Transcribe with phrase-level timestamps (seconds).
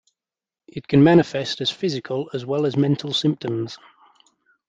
[0.67, 3.77] It can manifest as physical as well as mental symptoms.